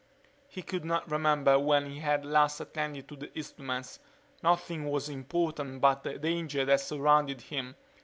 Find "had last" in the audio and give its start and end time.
1.99-2.59